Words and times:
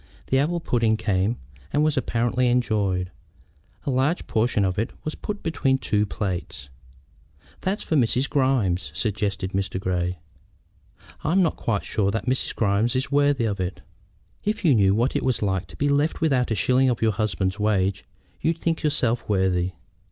The 0.31 0.39
apple 0.39 0.59
pudding 0.59 0.97
came, 0.97 1.37
and 1.71 1.83
was 1.83 1.95
apparently 1.95 2.47
enjoyed. 2.47 3.11
A 3.85 3.91
large 3.91 4.25
portion 4.25 4.65
of 4.65 4.79
it 4.79 4.89
was 5.03 5.13
put 5.13 5.43
between 5.43 5.77
two 5.77 6.07
plates. 6.07 6.69
"That's 7.59 7.83
for 7.83 7.95
Mrs. 7.95 8.27
Grimes," 8.27 8.89
suggested 8.95 9.51
Mr. 9.51 9.79
Grey. 9.79 10.17
"I 11.23 11.33
am 11.33 11.43
not 11.43 11.55
quite 11.55 11.85
sure 11.85 12.09
that 12.09 12.25
Mrs. 12.25 12.55
Grimes 12.55 12.95
is 12.95 13.11
worthy 13.11 13.45
of 13.45 13.59
it." 13.59 13.81
"If 14.43 14.65
you 14.65 14.73
knew 14.73 14.95
what 14.95 15.15
it 15.15 15.21
was 15.21 15.37
to 15.37 15.75
be 15.77 15.87
left 15.87 16.19
without 16.19 16.49
a 16.49 16.55
shilling 16.55 16.89
of 16.89 17.03
your 17.03 17.11
husband's 17.11 17.59
wages 17.59 18.01
you'd 18.39 18.57
think 18.57 18.81
yourself 18.81 19.29
worthy." 19.29 19.73